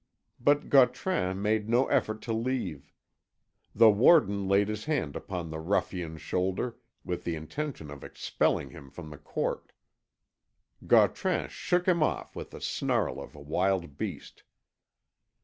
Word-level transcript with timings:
But 0.39 0.67
Gautran 0.71 1.43
made 1.43 1.69
no 1.69 1.85
effort 1.85 2.23
to 2.23 2.33
leave. 2.33 2.91
The 3.75 3.91
warder 3.91 4.33
laid 4.33 4.67
his 4.67 4.85
hand 4.85 5.15
upon 5.15 5.51
the 5.51 5.59
ruffian's 5.59 6.23
shoulder, 6.23 6.77
with 7.05 7.23
the 7.23 7.35
intention 7.35 7.91
of 7.91 8.03
expelling 8.03 8.71
him 8.71 8.89
from 8.89 9.11
the 9.11 9.19
court. 9.19 9.73
Gautran 10.87 11.49
shook 11.49 11.87
him 11.87 12.01
off 12.01 12.35
with 12.35 12.49
the 12.49 12.61
snarl 12.61 13.21
of 13.21 13.35
a 13.35 13.39
wild 13.39 13.99
beast. 13.99 14.41